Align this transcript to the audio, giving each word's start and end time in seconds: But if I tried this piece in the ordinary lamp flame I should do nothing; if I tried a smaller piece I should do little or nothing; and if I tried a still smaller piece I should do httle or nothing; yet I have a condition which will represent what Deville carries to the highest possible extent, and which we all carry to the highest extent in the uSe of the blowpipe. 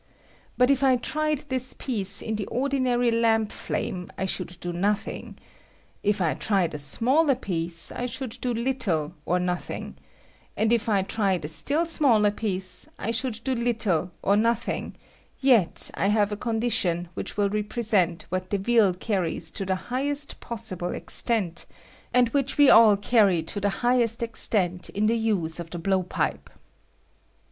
But 0.57 0.71
if 0.71 0.83
I 0.83 0.95
tried 0.95 1.45
this 1.49 1.75
piece 1.75 2.23
in 2.23 2.35
the 2.35 2.47
ordinary 2.47 3.11
lamp 3.11 3.51
flame 3.51 4.11
I 4.17 4.25
should 4.25 4.57
do 4.59 4.73
nothing; 4.73 5.37
if 6.01 6.19
I 6.19 6.33
tried 6.33 6.73
a 6.73 6.79
smaller 6.79 7.35
piece 7.35 7.91
I 7.91 8.07
should 8.07 8.35
do 8.41 8.51
little 8.51 9.13
or 9.27 9.37
nothing; 9.37 9.95
and 10.57 10.73
if 10.73 10.89
I 10.89 11.03
tried 11.03 11.45
a 11.45 11.49
still 11.49 11.85
smaller 11.85 12.31
piece 12.31 12.89
I 12.97 13.11
should 13.11 13.41
do 13.43 13.53
httle 13.55 14.09
or 14.23 14.35
nothing; 14.35 14.95
yet 15.39 15.91
I 15.93 16.07
have 16.07 16.31
a 16.31 16.35
condition 16.35 17.09
which 17.13 17.37
will 17.37 17.51
represent 17.51 18.25
what 18.29 18.49
Deville 18.49 18.95
carries 18.95 19.51
to 19.51 19.67
the 19.67 19.75
highest 19.75 20.39
possible 20.39 20.95
extent, 20.95 21.67
and 22.11 22.27
which 22.29 22.57
we 22.57 22.71
all 22.71 22.97
carry 22.97 23.43
to 23.43 23.59
the 23.61 23.69
highest 23.85 24.23
extent 24.23 24.89
in 24.89 25.05
the 25.05 25.27
uSe 25.27 25.59
of 25.59 25.69
the 25.69 25.77
blowpipe. 25.77 26.49